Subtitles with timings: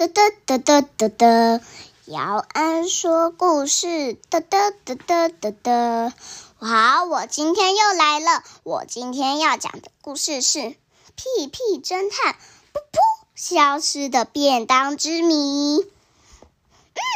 [0.00, 1.60] 哒哒哒哒哒哒，
[2.06, 6.14] 姚安说故事，哒哒哒哒哒哒。
[6.58, 8.42] 好，我今天又来了。
[8.62, 10.58] 我今天要讲的故事是
[11.16, 12.32] 《屁屁侦探》，
[12.72, 12.98] 噗噗，
[13.34, 15.80] 消失的便当之谜。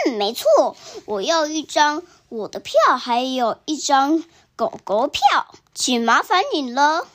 [0.07, 0.77] 嗯，没错，
[1.07, 4.23] 我要一张我的票，还有一张
[4.57, 5.23] 狗狗票，
[5.75, 7.07] 请麻烦你了。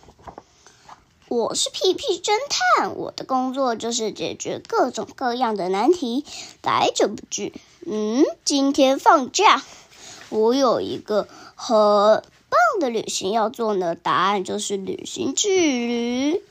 [1.29, 6.25] 我是屁屁侦探，我的工作就是解决各种各样的难题。
[6.63, 7.53] 来者不拒，
[7.85, 9.63] 嗯，今天放假，
[10.29, 13.93] 我有一个很棒的旅行要做呢。
[13.93, 16.41] 答案就是旅行之旅。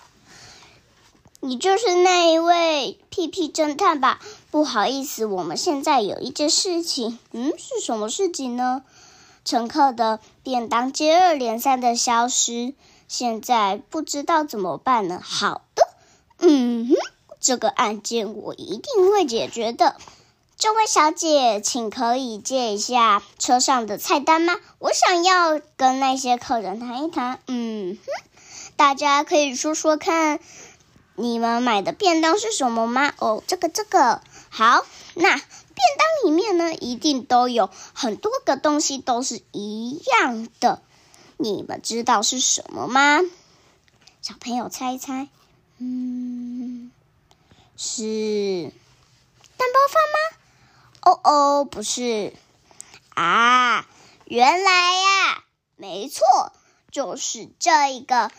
[1.40, 4.20] 你就是那一位屁屁侦探吧？
[4.52, 7.18] 不好意思，我们现在有一件事情。
[7.32, 8.84] 嗯，是什么事情呢？
[9.44, 12.74] 乘客的便当接二连三的消失。
[13.08, 15.20] 现在不知道怎么办呢？
[15.24, 15.88] 好的，
[16.38, 16.94] 嗯哼，
[17.40, 19.96] 这个案件我一定会解决的。
[20.58, 24.56] 这位小姐，请可以借一下车上的菜单吗？
[24.78, 27.40] 我想要跟那些客人谈一谈。
[27.46, 28.28] 嗯哼，
[28.76, 30.40] 大家可以说说看，
[31.14, 33.14] 你们买的便当是什么吗？
[33.18, 34.84] 哦，这个这个，好，
[35.14, 35.44] 那便
[35.96, 40.82] 当里面呢，一定都有很多个东西都是一样的。
[41.38, 43.20] 你们知道是什么吗？
[44.20, 45.28] 小朋友猜一猜，
[45.78, 46.90] 嗯，
[47.76, 48.72] 是
[49.56, 50.36] 蛋包饭吗？
[51.02, 52.34] 哦哦，不是
[53.14, 53.86] 啊，
[54.24, 55.44] 原来呀，
[55.76, 56.52] 没错，
[56.90, 58.32] 就是这一个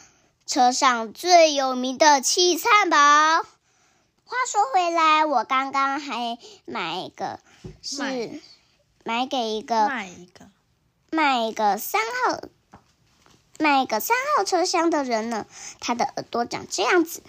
[0.45, 2.97] 车上最有名的气汉堡。
[2.97, 7.39] 话说回来，我刚刚还买一个，
[7.81, 8.42] 是
[9.05, 10.52] 买给一个，卖一个，
[11.09, 12.42] 卖一个三号。
[13.61, 15.45] 卖个三号车厢的人呢？
[15.81, 17.21] 他的耳朵长这样子。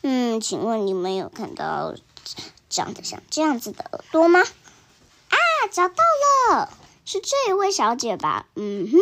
[0.00, 1.94] 嗯，请问你们有看到
[2.70, 4.40] 长得像这样子的耳朵吗？
[4.40, 5.36] 啊，
[5.70, 6.02] 找到
[6.50, 6.70] 了，
[7.04, 8.46] 是这一位小姐吧？
[8.54, 8.98] 嗯哼，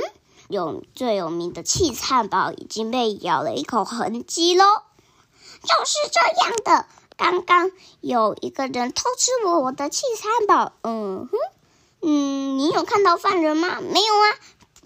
[0.48, 4.64] 有最有名的气灿堡已经被咬了一口痕迹喽。
[5.62, 6.86] 就是这样的，
[7.16, 7.70] 刚刚
[8.00, 10.72] 有一个人偷吃了我的气汉堡。
[10.82, 11.38] 嗯哼，
[12.02, 13.80] 嗯，你有看到犯人吗？
[13.80, 14.26] 没有啊。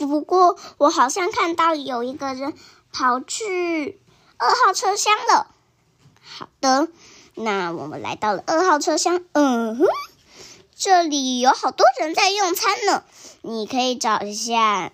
[0.06, 2.54] 不过，我好像看到有一个人
[2.92, 4.00] 跑去
[4.36, 5.48] 二号车厢了。
[6.22, 6.88] 好的，
[7.34, 9.24] 那我们来到了二号车厢。
[9.32, 9.86] 嗯哼，
[10.76, 13.02] 这里有好多人在用餐呢。
[13.42, 14.92] 你可以找一下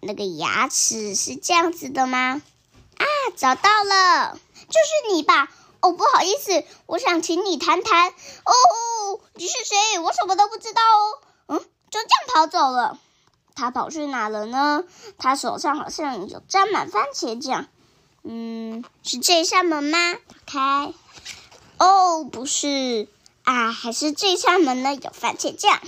[0.00, 2.42] 那个牙齿是这样子的吗？
[2.98, 3.04] 啊，
[3.36, 5.48] 找到了，就是你吧？
[5.80, 8.08] 哦，不好意思，我想请你谈谈。
[8.08, 9.98] 哦，你是谁？
[10.00, 11.18] 我什么都不知道哦。
[11.48, 11.58] 嗯，
[11.90, 12.98] 就这样跑走了。
[13.56, 14.84] 他跑去哪了呢？
[15.18, 17.66] 他手上好像有沾满番茄酱。
[18.22, 20.14] 嗯，是这扇门吗？
[20.14, 20.92] 打开。
[21.78, 23.08] 哦，不是
[23.44, 24.94] 啊，还是这扇门呢？
[24.94, 25.80] 有番茄酱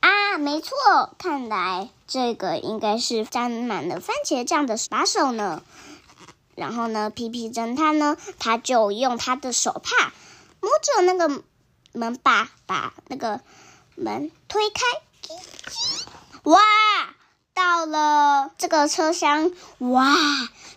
[0.00, 5.62] 啊，没错，看来这个应该是沾满了番茄酱的把手呢。
[6.54, 10.12] 然后呢，皮皮侦探呢，他就用他的手帕
[10.60, 11.42] 摸着那个
[11.92, 13.40] 门把，把那个
[13.94, 14.80] 门推开。
[16.50, 16.60] 哇！
[17.54, 20.16] 到了这个车厢，哇，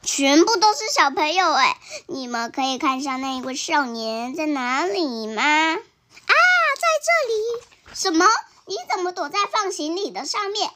[0.03, 1.77] 全部都是小朋友哎！
[2.07, 5.41] 你们可以看一下那一位少年在哪里吗？
[5.41, 7.93] 啊，在这里！
[7.95, 8.27] 什么？
[8.65, 10.67] 你怎么躲在放行李的上面？
[10.69, 10.75] 啊！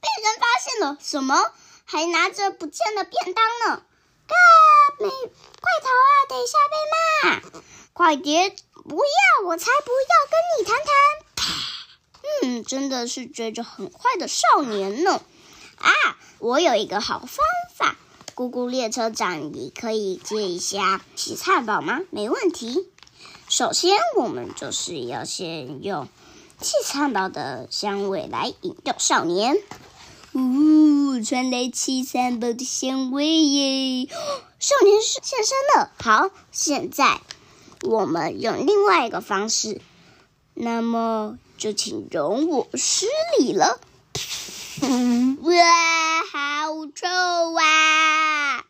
[0.00, 0.98] 被人发现了！
[1.00, 1.52] 什么？
[1.84, 3.82] 还拿着不见的便当呢？
[4.26, 4.34] 啊！
[4.98, 6.10] 没，快逃啊！
[6.28, 6.76] 等一下被
[7.22, 7.62] 骂！
[7.92, 8.56] 快点！
[8.72, 9.46] 不要！
[9.46, 10.88] 我才不要跟你谈谈！
[12.62, 15.20] 真的是追着很快的少年呢。
[15.78, 15.92] 啊，
[16.40, 17.38] 我有一个好方
[17.76, 17.96] 法，
[18.34, 22.00] 咕咕列车长，你可以借一下洗菜宝吗？
[22.10, 22.88] 没问题。
[23.48, 26.08] 首先，我们就是要先用
[26.60, 29.56] 气汉堡的香味来引诱少年。
[30.32, 34.08] 呜，传来气汉堡的香味耶！
[34.58, 35.92] 少年是现身了。
[36.02, 37.20] 好，现在
[37.82, 39.80] 我们用另外一个方式。
[40.54, 41.38] 那么。
[41.58, 43.06] 就请容我失
[43.38, 43.80] 礼了。
[45.42, 45.54] 哇，
[46.32, 47.06] 好臭
[47.60, 48.64] 啊！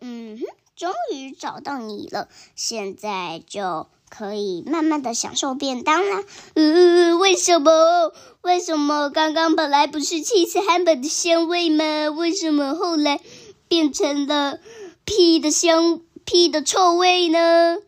[0.00, 0.44] 嗯哼，
[0.76, 6.22] 终于找到你了，现在就可以慢慢的享受便当啦。
[6.54, 8.14] 呃，为什么？
[8.42, 12.10] 为什么刚刚本来不是气死汉堡的香味吗？
[12.10, 13.20] 为什么后来
[13.68, 14.58] 变成了
[15.04, 17.78] 屁的香、屁的臭味呢？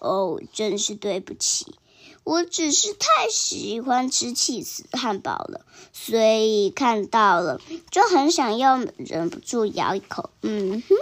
[0.00, 1.76] 哦，真是对不起。
[2.24, 5.60] 我只是太喜欢吃气死汉堡了，
[5.92, 7.60] 所以看到了
[7.90, 10.30] 就很想要，忍不住咬一口。
[10.42, 10.96] 嗯哼，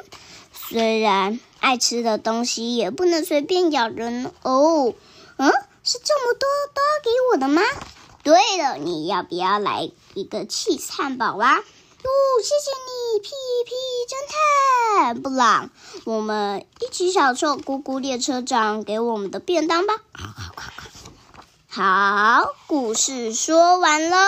[0.52, 4.94] 虽然爱吃的东西也不能随便咬人哦。
[5.36, 5.50] 嗯，
[5.84, 7.62] 是这么多都给我的吗？
[8.24, 11.56] 对了，你要不要来一个 cheese 汉堡啊？
[11.58, 12.10] 哦，
[12.42, 13.30] 谢谢你，屁
[13.64, 13.74] 屁
[14.08, 15.70] 侦探布朗。
[16.04, 19.94] 我们一起享受姑姑列车长给我们的便当吧。
[20.12, 20.81] 好好好
[21.74, 24.18] 好，故事说完喽，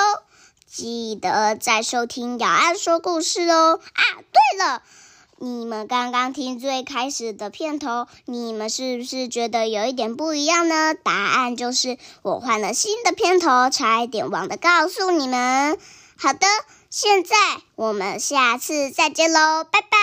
[0.66, 3.80] 记得再收听雅安说故事哦。
[3.92, 4.02] 啊，
[4.32, 4.82] 对了。
[5.36, 10.94] 你们刚刚听最开始的片头，你们是不是觉得有一点不一样呢？
[10.94, 15.78] 答案就是我换了新的片头，差一点忘了告诉你们。
[16.16, 16.46] 好的，
[16.88, 17.36] 现在
[17.74, 19.98] 我们下次再见喽，拜拜。